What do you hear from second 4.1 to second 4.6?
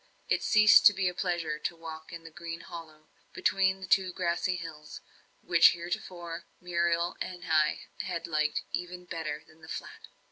grassy